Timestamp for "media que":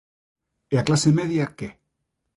1.19-1.69